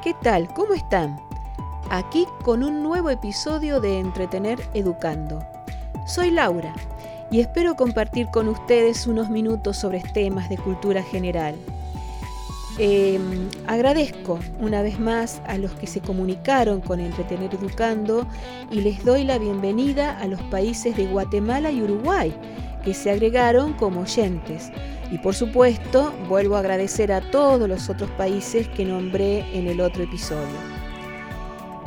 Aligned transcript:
¿qué 0.00 0.14
tal? 0.14 0.52
¿Cómo 0.54 0.74
están? 0.74 1.20
Aquí 1.90 2.26
con 2.42 2.64
un 2.64 2.82
nuevo 2.82 3.10
episodio 3.10 3.80
de 3.80 4.00
Entretener 4.00 4.58
Educando. 4.74 5.44
Soy 6.06 6.30
Laura 6.30 6.74
y 7.30 7.40
espero 7.40 7.76
compartir 7.76 8.28
con 8.28 8.48
ustedes 8.48 9.06
unos 9.06 9.30
minutos 9.30 9.76
sobre 9.76 10.00
temas 10.00 10.48
de 10.48 10.58
cultura 10.58 11.02
general. 11.02 11.54
Em, 12.78 13.48
agradezco 13.68 14.40
una 14.58 14.82
vez 14.82 14.98
más 14.98 15.40
a 15.46 15.58
los 15.58 15.72
que 15.72 15.86
se 15.86 16.00
comunicaron 16.00 16.80
con 16.80 16.98
Entretener 16.98 17.54
Educando 17.54 18.26
y 18.72 18.80
les 18.80 19.04
doy 19.04 19.22
la 19.22 19.38
bienvenida 19.38 20.18
a 20.18 20.26
los 20.26 20.40
países 20.42 20.96
de 20.96 21.06
Guatemala 21.06 21.70
y 21.70 21.82
Uruguay 21.82 22.34
que 22.84 22.94
se 22.94 23.12
agregaron 23.12 23.74
como 23.74 24.00
oyentes 24.00 24.72
y 25.10 25.18
por 25.18 25.34
supuesto, 25.34 26.12
vuelvo 26.28 26.56
a 26.56 26.60
agradecer 26.60 27.12
a 27.12 27.20
todos 27.30 27.68
los 27.68 27.88
otros 27.88 28.10
países 28.12 28.68
que 28.68 28.84
nombré 28.84 29.40
en 29.56 29.68
el 29.68 29.80
otro 29.80 30.02
episodio. 30.02 30.56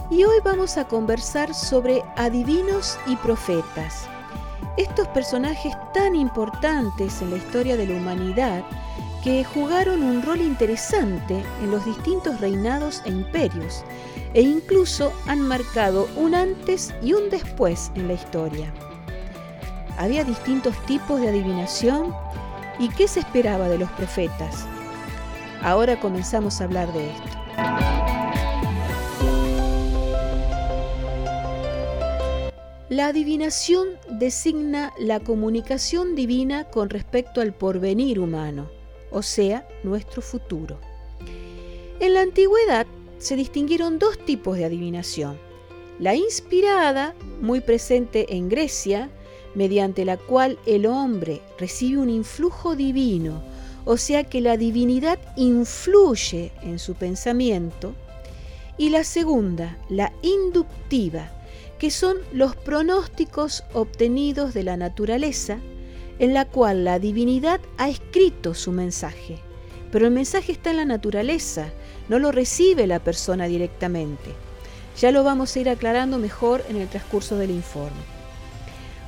Y 0.09 0.23
hoy 0.23 0.37
vamos 0.43 0.77
a 0.77 0.87
conversar 0.87 1.53
sobre 1.53 2.01
adivinos 2.15 2.97
y 3.07 3.15
profetas. 3.17 4.07
Estos 4.77 5.07
personajes 5.09 5.73
tan 5.93 6.15
importantes 6.15 7.21
en 7.21 7.31
la 7.31 7.37
historia 7.37 7.75
de 7.75 7.87
la 7.87 7.95
humanidad 7.95 8.63
que 9.23 9.43
jugaron 9.43 10.03
un 10.03 10.21
rol 10.21 10.39
interesante 10.39 11.43
en 11.61 11.71
los 11.71 11.83
distintos 11.83 12.39
reinados 12.39 13.01
e 13.05 13.09
imperios 13.09 13.83
e 14.33 14.41
incluso 14.41 15.11
han 15.25 15.41
marcado 15.41 16.07
un 16.15 16.35
antes 16.35 16.93
y 17.01 17.13
un 17.13 17.29
después 17.29 17.91
en 17.95 18.07
la 18.07 18.13
historia. 18.13 18.71
Había 19.97 20.23
distintos 20.23 20.77
tipos 20.85 21.19
de 21.19 21.29
adivinación 21.29 22.13
¿Y 22.79 22.89
qué 22.89 23.07
se 23.07 23.21
esperaba 23.21 23.69
de 23.69 23.79
los 23.79 23.91
profetas? 23.91 24.67
Ahora 25.63 25.99
comenzamos 25.99 26.61
a 26.61 26.65
hablar 26.65 26.93
de 26.93 27.09
esto. 27.09 27.37
La 32.89 33.07
adivinación 33.07 33.87
designa 34.09 34.93
la 34.97 35.19
comunicación 35.19 36.15
divina 36.15 36.65
con 36.65 36.89
respecto 36.89 37.41
al 37.41 37.53
porvenir 37.53 38.19
humano, 38.19 38.69
o 39.11 39.21
sea, 39.23 39.67
nuestro 39.83 40.21
futuro. 40.21 40.79
En 41.99 42.13
la 42.13 42.21
antigüedad 42.21 42.85
se 43.17 43.35
distinguieron 43.35 43.97
dos 43.97 44.17
tipos 44.23 44.55
de 44.55 44.65
adivinación. 44.65 45.39
La 45.99 46.15
inspirada, 46.15 47.15
muy 47.41 47.59
presente 47.59 48.35
en 48.35 48.49
Grecia, 48.49 49.09
mediante 49.57 50.05
la 50.05 50.17
cual 50.17 50.59
el 50.67 50.85
hombre 50.85 51.41
recibe 51.57 51.97
un 51.97 52.11
influjo 52.11 52.75
divino, 52.75 53.41
o 53.85 53.97
sea 53.97 54.23
que 54.23 54.39
la 54.39 54.55
divinidad 54.55 55.17
influye 55.35 56.51
en 56.61 56.77
su 56.77 56.93
pensamiento, 56.93 57.95
y 58.77 58.89
la 58.89 59.03
segunda, 59.03 59.75
la 59.89 60.13
inductiva, 60.21 61.31
que 61.79 61.89
son 61.89 62.17
los 62.31 62.55
pronósticos 62.55 63.63
obtenidos 63.73 64.53
de 64.53 64.61
la 64.61 64.77
naturaleza, 64.77 65.57
en 66.19 66.35
la 66.35 66.45
cual 66.45 66.85
la 66.85 66.99
divinidad 66.99 67.59
ha 67.79 67.89
escrito 67.89 68.53
su 68.53 68.71
mensaje. 68.71 69.39
Pero 69.91 70.05
el 70.05 70.13
mensaje 70.13 70.51
está 70.51 70.69
en 70.69 70.77
la 70.77 70.85
naturaleza, 70.85 71.69
no 72.09 72.19
lo 72.19 72.31
recibe 72.31 72.85
la 72.85 72.99
persona 72.99 73.47
directamente. 73.47 74.35
Ya 75.01 75.11
lo 75.11 75.23
vamos 75.23 75.55
a 75.55 75.59
ir 75.59 75.69
aclarando 75.69 76.19
mejor 76.19 76.63
en 76.69 76.75
el 76.75 76.87
transcurso 76.87 77.37
del 77.37 77.49
informe. 77.49 78.16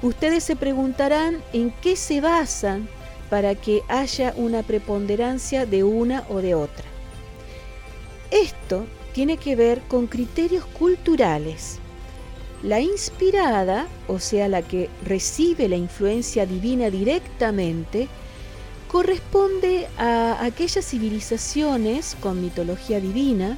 Ustedes 0.02 0.46
se 0.46 0.56
preguntarán 0.56 1.44
en 1.52 1.72
qué 1.72 1.98
se 1.98 2.22
basan 2.22 2.88
para 3.30 3.56
que 3.56 3.82
haya 3.90 4.34
una 4.38 4.64
preponderancia 4.64 5.66
de 5.66 5.84
una 5.84 6.24
o 6.30 6.38
de 6.38 6.56
otra. 6.56 6.86
Esto 8.32 8.86
tiene 9.14 9.38
que 9.38 9.58
ver 9.58 9.82
con 9.82 10.08
criterios 10.08 10.66
culturales. 10.66 11.80
La 12.64 12.80
inspirada, 12.80 13.88
o 14.08 14.20
sea, 14.20 14.48
la 14.48 14.62
que 14.62 14.90
recibe 15.04 15.68
la 15.68 15.76
influencia 15.76 16.46
divina 16.46 16.90
directamente, 16.90 18.08
corresponde 18.90 19.88
a 19.98 20.44
aquellas 20.44 20.86
civilizaciones 20.86 22.16
con 22.22 22.42
mitología 22.42 23.00
divina, 23.02 23.58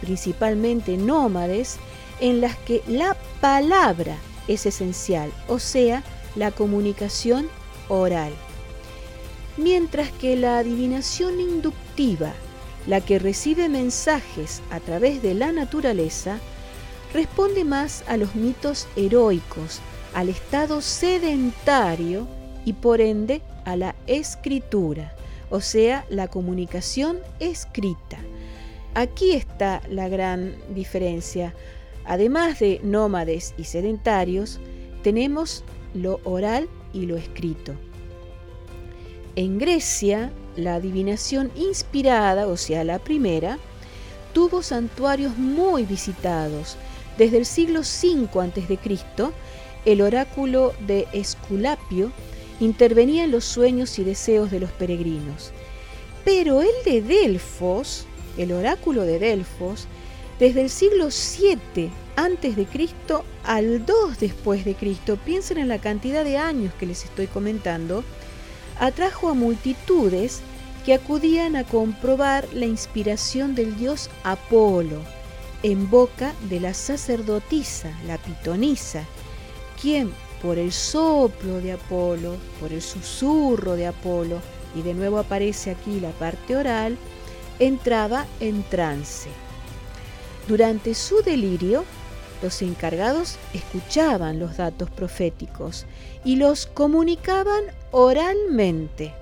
principalmente 0.00 0.96
nómades, 0.96 1.78
en 2.20 2.40
las 2.40 2.56
que 2.56 2.82
la 2.88 3.16
palabra 3.40 4.16
es 4.48 4.66
esencial, 4.66 5.32
o 5.48 5.58
sea, 5.58 6.02
la 6.34 6.50
comunicación 6.50 7.48
oral. 7.88 8.32
Mientras 9.56 10.10
que 10.12 10.36
la 10.36 10.58
adivinación 10.58 11.40
inductiva, 11.40 12.32
la 12.86 13.00
que 13.00 13.18
recibe 13.18 13.68
mensajes 13.68 14.62
a 14.70 14.80
través 14.80 15.22
de 15.22 15.34
la 15.34 15.50
naturaleza, 15.52 16.38
responde 17.12 17.64
más 17.64 18.04
a 18.06 18.16
los 18.16 18.34
mitos 18.34 18.86
heroicos, 18.96 19.80
al 20.14 20.28
estado 20.28 20.80
sedentario 20.80 22.26
y 22.64 22.74
por 22.74 23.00
ende 23.00 23.42
a 23.64 23.76
la 23.76 23.94
escritura, 24.06 25.14
o 25.50 25.60
sea, 25.60 26.04
la 26.08 26.28
comunicación 26.28 27.18
escrita. 27.40 28.18
Aquí 28.94 29.32
está 29.32 29.82
la 29.90 30.08
gran 30.08 30.54
diferencia. 30.74 31.54
Además 32.06 32.60
de 32.60 32.80
nómades 32.82 33.54
y 33.58 33.64
sedentarios, 33.64 34.60
tenemos 35.02 35.64
lo 35.94 36.20
oral 36.24 36.68
y 36.92 37.06
lo 37.06 37.16
escrito. 37.16 37.74
En 39.34 39.58
Grecia, 39.58 40.32
la 40.56 40.76
adivinación 40.76 41.50
inspirada, 41.56 42.46
o 42.46 42.56
sea, 42.56 42.84
la 42.84 42.98
primera, 42.98 43.58
tuvo 44.32 44.62
santuarios 44.62 45.36
muy 45.36 45.84
visitados. 45.84 46.76
Desde 47.18 47.38
el 47.38 47.46
siglo 47.46 47.80
V 47.80 48.28
a.C., 48.40 48.78
el 49.84 50.02
oráculo 50.02 50.72
de 50.86 51.06
Esculapio 51.12 52.12
intervenía 52.60 53.24
en 53.24 53.30
los 53.30 53.44
sueños 53.44 53.98
y 53.98 54.04
deseos 54.04 54.50
de 54.50 54.60
los 54.60 54.70
peregrinos. 54.72 55.52
Pero 56.24 56.60
el 56.60 56.68
de 56.84 57.02
Delfos, 57.02 58.06
el 58.36 58.52
oráculo 58.52 59.02
de 59.02 59.18
Delfos, 59.18 59.86
desde 60.38 60.62
el 60.62 60.70
siglo 60.70 61.10
7 61.10 61.90
antes 62.16 62.56
de 62.56 62.66
Cristo 62.66 63.24
al 63.44 63.84
2 63.84 64.18
después 64.18 64.64
de 64.64 64.74
Cristo, 64.74 65.18
piensen 65.24 65.58
en 65.58 65.68
la 65.68 65.78
cantidad 65.78 66.24
de 66.24 66.38
años 66.38 66.72
que 66.74 66.86
les 66.86 67.04
estoy 67.04 67.26
comentando, 67.26 68.04
atrajo 68.78 69.28
a 69.28 69.34
multitudes 69.34 70.40
que 70.84 70.94
acudían 70.94 71.56
a 71.56 71.64
comprobar 71.64 72.46
la 72.52 72.66
inspiración 72.66 73.54
del 73.54 73.76
dios 73.76 74.08
Apolo 74.24 75.00
en 75.62 75.90
boca 75.90 76.34
de 76.48 76.60
la 76.60 76.74
sacerdotisa, 76.74 77.90
la 78.06 78.18
pitonisa, 78.18 79.04
quien 79.80 80.12
por 80.42 80.58
el 80.58 80.70
soplo 80.70 81.60
de 81.60 81.72
Apolo, 81.72 82.36
por 82.60 82.72
el 82.72 82.82
susurro 82.82 83.74
de 83.74 83.86
Apolo, 83.86 84.40
y 84.74 84.82
de 84.82 84.94
nuevo 84.94 85.18
aparece 85.18 85.70
aquí 85.70 85.98
la 85.98 86.10
parte 86.10 86.56
oral, 86.56 86.96
entraba 87.58 88.26
en 88.40 88.62
trance. 88.64 89.30
Durante 90.48 90.94
su 90.94 91.22
delirio, 91.22 91.84
los 92.42 92.62
encargados 92.62 93.36
escuchaban 93.52 94.38
los 94.38 94.56
datos 94.56 94.90
proféticos 94.90 95.86
y 96.24 96.36
los 96.36 96.66
comunicaban 96.66 97.64
oralmente. 97.90 99.12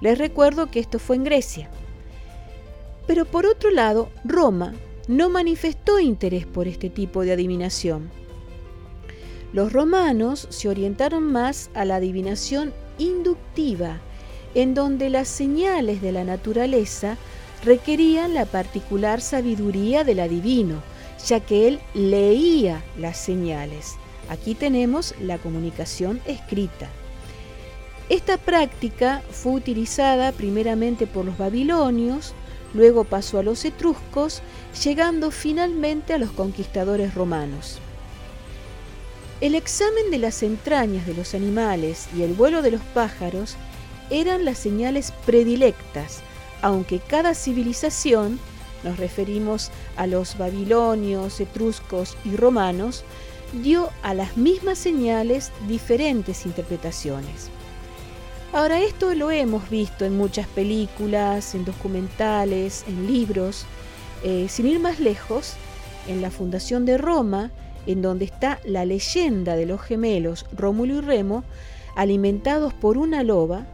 Les 0.00 0.18
recuerdo 0.18 0.70
que 0.70 0.80
esto 0.80 0.98
fue 0.98 1.16
en 1.16 1.24
Grecia. 1.24 1.70
Pero 3.06 3.24
por 3.24 3.46
otro 3.46 3.70
lado, 3.70 4.10
Roma 4.24 4.74
no 5.08 5.30
manifestó 5.30 5.98
interés 5.98 6.46
por 6.46 6.68
este 6.68 6.90
tipo 6.90 7.22
de 7.22 7.32
adivinación. 7.32 8.10
Los 9.52 9.72
romanos 9.72 10.46
se 10.50 10.68
orientaron 10.68 11.24
más 11.24 11.70
a 11.74 11.84
la 11.84 11.96
adivinación 11.96 12.72
inductiva, 12.98 14.00
en 14.54 14.74
donde 14.74 15.10
las 15.10 15.28
señales 15.28 16.02
de 16.02 16.12
la 16.12 16.24
naturaleza 16.24 17.16
requerían 17.64 18.34
la 18.34 18.46
particular 18.46 19.20
sabiduría 19.20 20.04
del 20.04 20.20
adivino, 20.20 20.82
ya 21.26 21.40
que 21.40 21.68
él 21.68 21.80
leía 21.94 22.82
las 22.98 23.16
señales. 23.16 23.94
Aquí 24.28 24.54
tenemos 24.54 25.14
la 25.20 25.38
comunicación 25.38 26.20
escrita. 26.26 26.88
Esta 28.08 28.36
práctica 28.36 29.22
fue 29.30 29.52
utilizada 29.52 30.32
primeramente 30.32 31.06
por 31.06 31.24
los 31.24 31.38
babilonios, 31.38 32.34
luego 32.74 33.04
pasó 33.04 33.38
a 33.38 33.42
los 33.42 33.64
etruscos, 33.64 34.42
llegando 34.84 35.30
finalmente 35.30 36.12
a 36.12 36.18
los 36.18 36.30
conquistadores 36.30 37.14
romanos. 37.14 37.78
El 39.40 39.54
examen 39.54 40.10
de 40.10 40.18
las 40.18 40.42
entrañas 40.42 41.06
de 41.06 41.14
los 41.14 41.34
animales 41.34 42.08
y 42.16 42.22
el 42.22 42.32
vuelo 42.32 42.62
de 42.62 42.72
los 42.72 42.82
pájaros 42.94 43.56
eran 44.10 44.44
las 44.44 44.58
señales 44.58 45.12
predilectas 45.24 46.22
aunque 46.62 46.98
cada 46.98 47.34
civilización, 47.34 48.40
nos 48.82 48.96
referimos 48.96 49.70
a 49.96 50.06
los 50.06 50.38
babilonios, 50.38 51.38
etruscos 51.40 52.16
y 52.24 52.36
romanos, 52.36 53.04
dio 53.62 53.90
a 54.02 54.14
las 54.14 54.36
mismas 54.36 54.78
señales 54.78 55.52
diferentes 55.68 56.46
interpretaciones. 56.46 57.50
Ahora 58.54 58.80
esto 58.80 59.14
lo 59.14 59.30
hemos 59.30 59.68
visto 59.68 60.04
en 60.04 60.16
muchas 60.16 60.46
películas, 60.46 61.54
en 61.54 61.64
documentales, 61.64 62.84
en 62.88 63.06
libros, 63.06 63.66
Eh, 64.24 64.46
sin 64.48 64.68
ir 64.68 64.78
más 64.78 65.00
lejos, 65.00 65.54
en 66.06 66.22
la 66.22 66.30
fundación 66.30 66.84
de 66.84 66.96
Roma, 66.96 67.50
en 67.86 68.02
donde 68.02 68.24
está 68.24 68.60
la 68.64 68.84
leyenda 68.84 69.56
de 69.56 69.66
los 69.66 69.80
gemelos 69.80 70.46
Rómulo 70.56 70.98
y 70.98 71.00
Remo, 71.00 71.42
alimentados 71.96 72.72
por 72.72 72.98
una 72.98 73.24
loba, 73.24 73.66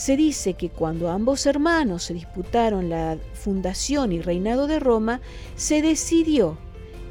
se 0.00 0.16
dice 0.16 0.54
que 0.54 0.70
cuando 0.70 1.10
ambos 1.10 1.44
hermanos 1.44 2.04
se 2.04 2.14
disputaron 2.14 2.88
la 2.88 3.18
fundación 3.34 4.12
y 4.12 4.22
reinado 4.22 4.66
de 4.66 4.80
Roma, 4.80 5.20
se 5.56 5.82
decidió 5.82 6.56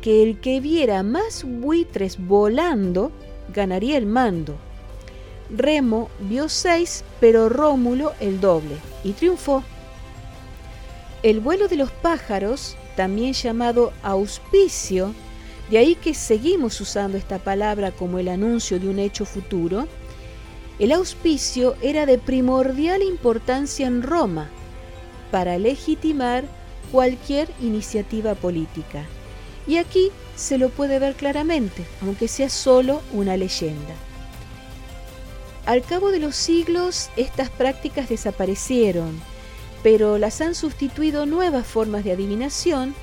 que 0.02 0.24
el 0.24 0.40
que 0.40 0.60
viera 0.60 1.04
más 1.04 1.44
buitres 1.44 2.18
volando 2.18 3.12
ganaría 3.54 3.96
el 3.96 4.08
mando. 4.08 4.56
Remo 5.56 6.10
vio 6.20 6.50
seis, 6.50 7.04
pero 7.20 7.48
Rómulo 7.48 8.14
el 8.20 8.42
doble, 8.42 8.78
y 9.04 9.12
triunfó. 9.12 9.64
El 11.22 11.42
vuelo 11.42 11.68
de 11.68 11.76
los 11.76 11.92
pájaros, 11.92 12.76
también 12.96 13.34
llamado 13.34 13.94
auspicio, 14.02 15.14
de 15.70 15.78
ahí 15.78 15.94
que 15.94 16.16
seguimos 16.16 16.82
usando 16.82 17.20
esta 17.20 17.38
palabra 17.38 17.92
como 17.92 18.18
el 18.18 18.30
anuncio 18.30 18.80
de 18.80 18.90
un 18.90 18.98
hecho 18.98 19.26
futuro, 19.26 19.88
el 20.80 20.92
auspicio 20.92 21.76
era 21.82 22.06
de 22.06 22.18
primordial 22.18 23.04
importancia 23.04 23.86
en 23.88 24.02
Roma 24.02 24.50
para 25.32 25.58
legitimar 25.58 26.46
cualquier 26.92 27.50
iniciativa 27.62 28.34
política. 28.34 29.06
Y 29.68 29.78
aquí 29.78 30.10
se 30.36 30.58
lo 30.58 30.70
puede 30.70 30.98
ver 30.98 31.14
claramente, 31.16 31.86
aunque 32.02 32.28
sea 32.28 32.50
solo 32.50 33.02
una 33.14 33.38
leyenda. 33.38 33.94
Al 35.66 35.84
cabo 35.84 36.10
de 36.10 36.20
los 36.20 36.36
siglos, 36.36 37.10
estas 37.16 37.50
prácticas 37.50 38.10
desaparecieron 38.10 39.22
pero 39.84 40.18
las 40.18 40.42
han 40.42 40.56
sustituido 40.56 41.26
nuevas 41.26 41.66
formas 41.66 42.04
de 42.04 42.12
adivinación 42.12 42.94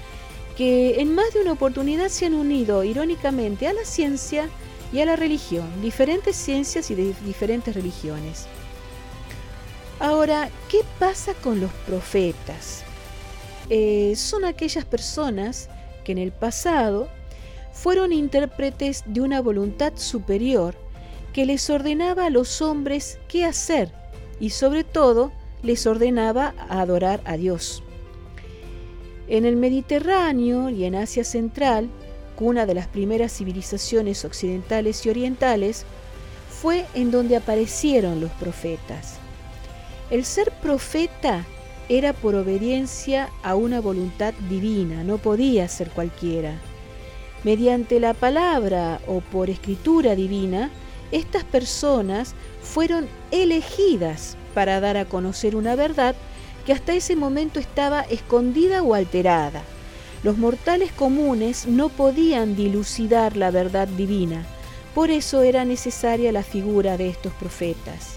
que 0.57 1.01
en 1.01 1.15
más 1.15 1.33
de 1.35 1.41
una 1.41 1.53
oportunidad 1.53 2.09
se 2.09 2.27
han 2.27 2.35
unido 2.35 2.85
irónicamente 2.85 3.69
a 3.69 3.73
la 3.73 3.85
ciencia 3.85 4.49
y 4.93 5.01
a 5.01 5.07
la 5.07 5.17
religión, 5.17 5.67
diferentes 5.83 6.37
ciencias 6.37 6.91
y 6.91 6.95
de 6.95 7.15
diferentes 7.25 7.75
religiones. 7.75 8.47
Ahora, 9.99 10.51
¿qué 10.69 10.81
pasa 10.99 11.33
con 11.35 11.61
los 11.61 11.71
profetas? 11.87 12.85
Eh, 13.71 14.15
son 14.17 14.45
aquellas 14.45 14.85
personas 14.85 15.69
que 16.05 16.13
en 16.13 16.19
el 16.19 16.33
pasado 16.33 17.09
fueron 17.73 18.13
intérpretes 18.13 19.03
de 19.07 19.21
una 19.21 19.41
voluntad 19.41 19.95
superior 19.97 20.75
que 21.33 21.45
les 21.47 21.69
ordenaba 21.69 22.27
a 22.27 22.31
los 22.31 22.63
hombres 22.63 23.19
qué 23.29 23.45
hacer 23.45 23.93
y 24.41 24.51
sobre 24.51 24.85
todo 24.85 25.33
les 25.63 25.87
ordenaba 25.87 26.55
adorar 26.69 27.21
a 27.25 27.37
Dios. 27.37 27.83
En 29.29 29.45
el 29.45 29.57
Mediterráneo 29.57 30.71
y 30.71 30.85
en 30.85 30.95
Asia 30.95 31.25
Central, 31.25 31.91
cuna 32.37 32.67
de 32.67 32.75
las 32.75 32.87
primeras 32.87 33.33
civilizaciones 33.33 34.25
occidentales 34.25 35.05
y 35.05 35.11
orientales, 35.11 35.85
fue 36.49 36.87
en 36.95 37.11
donde 37.11 37.37
aparecieron 37.37 38.21
los 38.21 38.31
profetas. 38.33 39.15
El 40.11 40.25
ser 40.25 40.53
profeta 40.63 41.45
era 41.89 42.13
por 42.13 42.35
obediencia 42.35 43.31
a 43.43 43.57
una 43.57 43.81
voluntad 43.81 44.35
divina, 44.49 45.03
no 45.03 45.19
podía 45.19 45.69
ser 45.69 45.91
cualquiera. 45.91 46.55
Mediante 47.45 48.01
la 48.01 48.15
palabra 48.15 49.01
o 49.07 49.21
por 49.21 49.51
escritura 49.51 50.15
divina, 50.15 50.71
estas 51.13 51.45
personas 51.45 52.35
fueron 52.63 53.07
elegidas 53.31 54.37
para 54.55 54.81
dar 54.81 54.97
a 54.97 55.05
conocer 55.05 55.55
una 55.55 55.77
verdad 55.77 56.17
que 56.65 56.73
hasta 56.73 56.95
ese 56.95 57.15
momento 57.15 57.61
estaba 57.61 58.01
escondida 58.03 58.83
o 58.83 58.95
alterada. 58.95 59.63
Los 60.27 60.39
mortales 60.39 60.91
comunes 60.91 61.69
no 61.69 61.89
podían 61.89 62.57
dilucidar 62.57 63.37
la 63.37 63.53
verdad 63.53 63.87
divina, 63.87 64.45
por 64.93 65.13
eso 65.13 65.43
era 65.43 65.65
necesaria 65.65 66.33
la 66.33 66.43
figura 66.43 66.97
de 66.97 67.09
estos 67.09 67.33
profetas. 67.35 68.17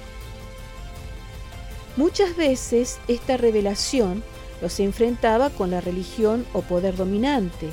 Muchas 1.98 2.36
veces 2.36 2.98
esta 3.08 3.38
revelación 3.38 4.24
los 4.60 4.80
enfrentaba 4.80 5.52
con 5.52 5.70
la 5.70 5.82
religión 5.82 6.48
o 6.54 6.64
poder 6.64 6.96
dominante, 6.96 7.70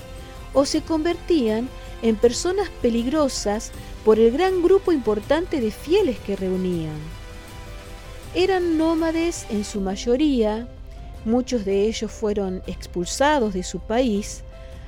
o 0.52 0.66
se 0.66 0.82
convertían 0.82 1.70
en 2.02 2.16
personas 2.16 2.68
peligrosas 2.82 3.72
por 4.04 4.18
el 4.20 4.32
gran 4.32 4.62
grupo 4.62 4.92
importante 4.92 5.62
de 5.62 5.70
fieles 5.70 6.18
que 6.18 6.36
reunían. 6.36 6.98
Eran 8.34 8.76
nómades 8.76 9.46
en 9.48 9.64
su 9.64 9.80
mayoría, 9.80 10.68
muchos 11.26 11.64
de 11.64 11.82
ellos 11.82 12.10
fueron 12.10 12.62
expulsados 12.66 13.52
de 13.52 13.62
su 13.62 13.80
país, 13.80 14.42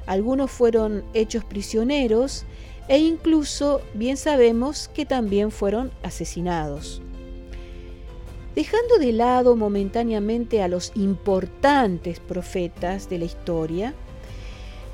algunos 0.06 0.50
fueron 0.50 1.04
hechos 1.12 1.44
prisioneros 1.44 2.44
e 2.88 2.98
incluso 2.98 3.82
bien 3.92 4.16
sabemos 4.16 4.88
que 4.94 5.04
también 5.04 5.50
fueron 5.50 5.90
asesinados. 6.02 7.02
Dejando 8.54 8.98
de 8.98 9.12
lado 9.12 9.54
momentáneamente 9.54 10.62
a 10.62 10.68
los 10.68 10.92
importantes 10.94 12.18
profetas 12.18 13.08
de 13.10 13.18
la 13.18 13.24
historia, 13.26 13.94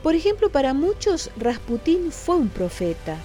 por 0.02 0.14
ejemplo, 0.14 0.50
para 0.50 0.74
muchos 0.74 1.30
Rasputín 1.38 2.10
fue 2.10 2.36
un 2.36 2.48
profeta, 2.48 3.16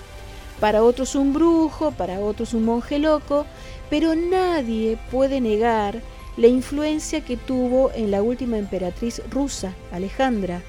para 0.60 0.84
otros 0.84 1.16
un 1.16 1.34
brujo, 1.34 1.92
para 1.92 2.20
otros 2.20 2.54
un 2.54 2.66
monje 2.66 3.00
loco, 3.00 3.46
pero 3.90 4.16
nadie 4.16 4.98
puede 5.12 5.42
negar 5.42 6.02
la 6.40 6.48
influencia 6.48 7.20
que 7.20 7.36
tuvo 7.36 7.92
en 7.94 8.12
la 8.12 8.24
última 8.24 8.58
emperatriz 8.58 9.22
rusa, 9.30 9.76
Alejandra, 9.92 10.64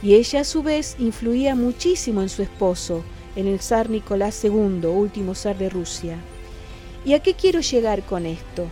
y 0.00 0.14
ella 0.14 0.42
a 0.42 0.44
su 0.44 0.62
vez 0.62 0.94
influía 1.00 1.56
muchísimo 1.56 2.22
en 2.22 2.28
su 2.28 2.42
esposo, 2.42 3.02
en 3.34 3.48
el 3.48 3.58
zar 3.58 3.90
Nicolás 3.90 4.44
II, 4.44 4.86
último 4.86 5.34
zar 5.34 5.58
de 5.58 5.68
Rusia. 5.68 6.16
¿Y 7.04 7.14
a 7.14 7.20
qué 7.20 7.34
quiero 7.34 7.58
llegar 7.60 8.04
con 8.04 8.24
esto? 8.24 8.68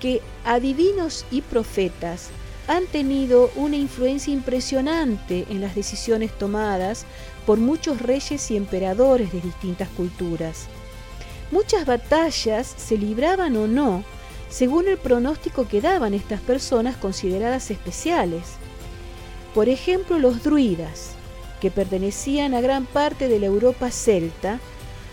Que 0.00 0.20
adivinos 0.44 1.24
y 1.30 1.42
profetas 1.42 2.30
han 2.66 2.86
tenido 2.86 3.52
una 3.54 3.76
influencia 3.76 4.32
impresionante 4.32 5.46
en 5.48 5.60
las 5.60 5.76
decisiones 5.76 6.36
tomadas 6.36 7.06
por 7.46 7.58
muchos 7.58 8.02
reyes 8.02 8.50
y 8.50 8.56
emperadores 8.56 9.32
de 9.32 9.40
distintas 9.40 9.88
culturas. 9.90 10.66
Muchas 11.52 11.86
batallas 11.86 12.74
se 12.76 12.98
libraban 12.98 13.56
o 13.56 13.68
no 13.68 14.02
según 14.52 14.86
el 14.86 14.98
pronóstico 14.98 15.66
que 15.66 15.80
daban 15.80 16.12
estas 16.12 16.38
personas 16.40 16.98
consideradas 16.98 17.70
especiales. 17.70 18.42
Por 19.54 19.70
ejemplo, 19.70 20.18
los 20.18 20.42
druidas, 20.42 21.12
que 21.58 21.70
pertenecían 21.70 22.52
a 22.52 22.60
gran 22.60 22.84
parte 22.84 23.28
de 23.28 23.38
la 23.38 23.46
Europa 23.46 23.90
celta, 23.90 24.60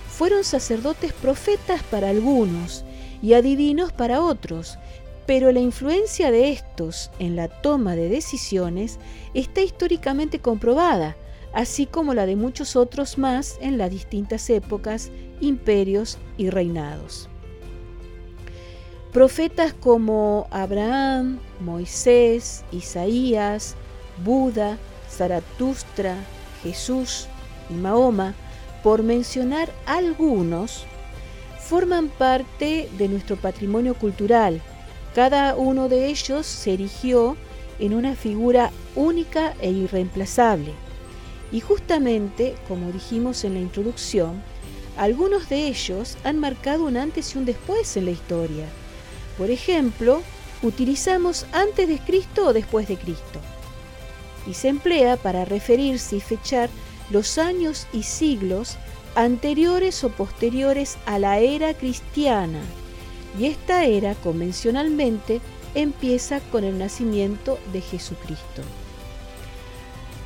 fueron 0.10 0.43
sacerdotes 0.43 1.13
profetas 1.13 1.81
para 1.84 2.10
algunos 2.10 2.84
y 3.22 3.34
adivinos 3.34 3.93
para 3.93 4.22
otros, 4.22 4.77
pero 5.25 5.53
la 5.53 5.62
influencia 5.62 6.31
de 6.31 6.51
estos 6.51 7.10
en 7.17 7.38
la 7.38 7.48
toma 7.48 7.96
de 7.96 8.10
decisiones 8.10 9.00
está 9.34 9.62
históricamente 9.62 10.39
comprobada, 10.39 11.15
así 11.53 11.86
como 11.86 12.13
la 12.13 12.25
de 12.25 12.36
muchos 12.36 12.75
otros 12.75 13.17
más 13.17 13.58
en 13.62 13.77
las 13.77 13.89
distintas 13.89 14.50
épocas, 14.50 15.12
imperios 15.39 16.17
y 16.38 16.50
reinados. 16.50 17.29
Profetas 19.13 19.73
como 19.73 20.45
Abraham, 20.51 21.39
Moisés, 21.59 22.63
Isaías, 22.71 23.75
Buda, 24.23 24.77
Zaratustra, 25.09 26.15
Jesús 26.61 27.25
y 27.71 27.73
Mahoma, 27.73 28.35
por 28.83 29.01
mencionar 29.01 29.71
algunos, 29.87 30.85
forman 31.59 32.09
parte 32.09 32.87
de 32.99 33.07
nuestro 33.07 33.35
patrimonio 33.35 33.95
cultural. 33.95 34.61
Cada 35.15 35.55
uno 35.55 35.89
de 35.89 36.05
ellos 36.05 36.45
se 36.45 36.75
erigió 36.75 37.35
en 37.79 37.95
una 37.95 38.13
figura 38.13 38.69
única 38.95 39.55
e 39.59 39.71
irreemplazable. 39.71 40.71
Y 41.51 41.61
justamente, 41.61 42.53
como 42.67 42.91
dijimos 42.91 43.43
en 43.43 43.55
la 43.55 43.59
introducción, 43.59 44.43
algunos 44.97 45.49
de 45.49 45.65
ellos 45.65 46.15
han 46.23 46.37
marcado 46.37 46.85
un 46.85 46.95
antes 46.95 47.33
y 47.33 47.39
un 47.39 47.45
después 47.45 47.97
en 47.97 48.05
la 48.05 48.11
historia. 48.11 48.65
Por 49.39 49.51
ejemplo, 49.51 50.22
utilizamos 50.62 51.46
antes 51.53 51.88
de 51.88 51.98
Cristo 51.98 52.48
o 52.48 52.53
después 52.53 52.89
de 52.89 52.98
Cristo. 52.98 53.39
Y 54.46 54.53
se 54.53 54.67
emplea 54.67 55.15
para 55.15 55.46
referirse 55.46 56.17
y 56.17 56.19
fechar 56.19 56.69
los 57.10 57.38
años 57.38 57.88
y 57.93 58.03
siglos 58.03 58.75
anteriores 59.15 60.03
o 60.03 60.10
posteriores 60.10 60.98
a 61.05 61.19
la 61.19 61.39
era 61.39 61.74
cristiana. 61.74 62.60
Y 63.39 63.46
esta 63.46 63.86
era 63.86 64.13
convencionalmente 64.13 65.39
empieza 65.74 66.41
con 66.51 66.65
el 66.65 66.77
nacimiento 66.77 67.60
de 67.72 67.79
Jesucristo. 67.79 68.62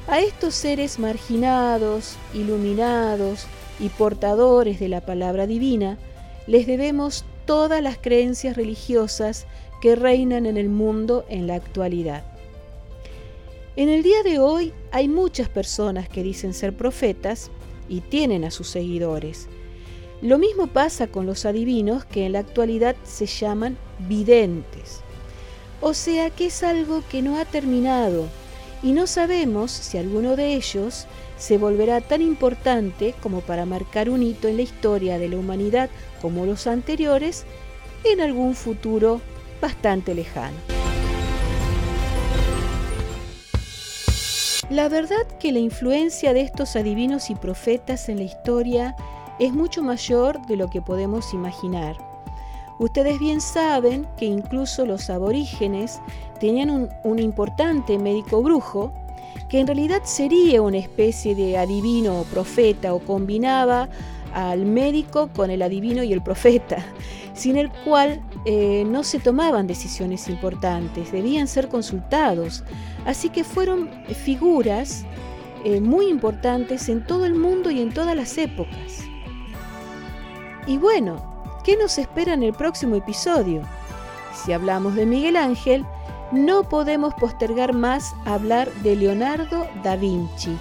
A 0.07 0.21
estos 0.21 0.55
seres 0.55 0.97
marginados, 0.97 2.15
iluminados 2.33 3.45
y 3.79 3.89
portadores 3.89 4.79
de 4.79 4.89
la 4.89 5.01
palabra 5.01 5.45
divina, 5.45 5.99
les 6.47 6.65
debemos 6.65 7.25
todas 7.45 7.81
las 7.81 7.97
creencias 7.97 8.55
religiosas 8.55 9.45
que 9.81 9.95
reinan 9.95 10.45
en 10.45 10.57
el 10.57 10.69
mundo 10.69 11.25
en 11.29 11.47
la 11.47 11.55
actualidad. 11.55 12.23
En 13.75 13.89
el 13.89 14.03
día 14.03 14.21
de 14.23 14.39
hoy 14.39 14.71
hay 14.91 15.07
muchas 15.07 15.49
personas 15.49 16.07
que 16.07 16.23
dicen 16.23 16.53
ser 16.53 16.73
profetas 16.73 17.49
y 17.89 18.01
tienen 18.01 18.43
a 18.45 18.51
sus 18.51 18.69
seguidores. 18.69 19.47
Lo 20.21 20.37
mismo 20.37 20.67
pasa 20.67 21.07
con 21.07 21.25
los 21.25 21.45
adivinos 21.45 22.05
que 22.05 22.25
en 22.25 22.33
la 22.33 22.39
actualidad 22.39 22.95
se 23.03 23.25
llaman 23.25 23.77
videntes. 24.07 25.01
O 25.81 25.93
sea 25.93 26.29
que 26.29 26.45
es 26.45 26.63
algo 26.63 27.03
que 27.09 27.21
no 27.21 27.37
ha 27.37 27.45
terminado 27.45 28.27
y 28.81 28.91
no 28.91 29.07
sabemos 29.07 29.71
si 29.71 29.97
alguno 29.97 30.35
de 30.35 30.53
ellos 30.53 31.07
se 31.43 31.57
volverá 31.57 31.99
tan 31.99 32.21
importante 32.21 33.13
como 33.21 33.41
para 33.41 33.65
marcar 33.65 34.09
un 34.09 34.23
hito 34.23 34.47
en 34.47 34.55
la 34.55 34.61
historia 34.61 35.19
de 35.19 35.27
la 35.27 35.35
humanidad 35.35 35.89
como 36.21 36.45
los 36.45 36.67
anteriores 36.67 37.43
en 38.05 38.21
algún 38.21 38.55
futuro 38.55 39.19
bastante 39.59 40.15
lejano. 40.15 40.55
La 44.69 44.87
verdad 44.87 45.27
que 45.37 45.51
la 45.51 45.59
influencia 45.59 46.31
de 46.31 46.39
estos 46.39 46.77
adivinos 46.77 47.29
y 47.29 47.35
profetas 47.35 48.07
en 48.07 48.19
la 48.19 48.23
historia 48.23 48.95
es 49.37 49.51
mucho 49.51 49.83
mayor 49.83 50.41
de 50.45 50.55
lo 50.55 50.69
que 50.69 50.81
podemos 50.81 51.33
imaginar. 51.33 51.97
Ustedes 52.79 53.19
bien 53.19 53.41
saben 53.41 54.07
que 54.15 54.25
incluso 54.25 54.85
los 54.85 55.09
aborígenes 55.09 55.99
tenían 56.39 56.69
un, 56.69 56.89
un, 57.03 57.19
importante 57.19 57.97
médico 57.97 58.41
brujo 58.41 58.93
que 59.49 59.59
en 59.59 59.67
realidad 59.67 60.01
sería 60.03 60.61
una 60.61 60.77
especie 60.77 61.35
de 61.35 61.57
adivino 61.57 62.21
o 62.21 62.23
profeta 62.23 62.93
o 62.93 62.99
combinaba 62.99 63.89
al 64.33 64.65
médico 64.65 65.29
con 65.35 65.51
el 65.51 65.61
adivino 65.61 66.03
y 66.03 66.11
el 66.11 66.21
profeta, 66.21 66.83
sin 67.33 67.57
el 67.57 67.69
cual 67.69 68.21
eh, 68.45 68.83
no 68.85 69.03
se 69.03 69.19
tomaban 69.19 69.67
decisiones 69.67 70.27
importantes, 70.27 71.11
debían 71.11 71.47
ser 71.47 71.69
consultados. 71.69 72.63
Así 73.05 73.29
que 73.29 73.43
fueron 73.43 73.89
figuras 74.07 75.05
eh, 75.63 75.79
muy 75.79 76.07
importantes 76.07 76.89
en 76.89 77.05
todo 77.05 77.25
el 77.25 77.35
mundo 77.35 77.71
y 77.71 77.81
en 77.81 77.93
todas 77.93 78.15
las 78.15 78.37
épocas. 78.37 79.03
Y 80.67 80.77
bueno, 80.77 81.61
¿qué 81.63 81.77
nos 81.77 81.97
espera 81.97 82.33
en 82.33 82.43
el 82.43 82.53
próximo 82.53 82.95
episodio? 82.95 83.61
Si 84.33 84.51
hablamos 84.51 84.95
de 84.95 85.05
Miguel 85.05 85.35
Ángel, 85.35 85.85
no 86.33 86.63
podemos 86.63 87.13
postergar 87.13 87.73
más 87.73 88.15
hablar 88.25 88.71
de 88.81 88.95
Leonardo 88.95 89.67
da 89.83 89.95
Vinci, 89.95 90.57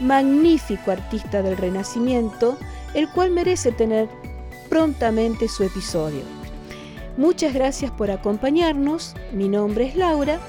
magnífico 0.00 0.90
artista 0.90 1.42
del 1.42 1.56
Renacimiento, 1.56 2.58
el 2.94 3.08
cual 3.08 3.30
merece 3.30 3.70
tener 3.70 4.08
prontamente 4.68 5.46
su 5.48 5.62
episodio. 5.62 6.22
Muchas 7.16 7.54
gracias 7.54 7.90
por 7.92 8.10
acompañarnos, 8.10 9.14
mi 9.32 9.48
nombre 9.48 9.86
es 9.86 9.96
Laura 9.96 10.40